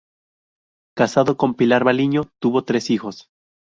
Casado 0.97 1.37
con 1.37 1.53
Pilar 1.53 1.83
Valiño, 1.83 2.23
tuvo 2.41 2.63
tres 2.63 2.89
hijos. 2.89 3.29